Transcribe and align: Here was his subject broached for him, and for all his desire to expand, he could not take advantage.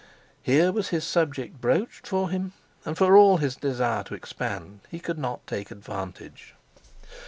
Here 0.41 0.71
was 0.71 0.87
his 0.89 1.03
subject 1.03 1.61
broached 1.61 2.07
for 2.07 2.31
him, 2.31 2.53
and 2.85 2.97
for 2.97 3.15
all 3.15 3.37
his 3.37 3.55
desire 3.55 4.03
to 4.05 4.15
expand, 4.15 4.79
he 4.89 4.99
could 4.99 5.19
not 5.19 5.45
take 5.45 5.69
advantage. 5.69 6.55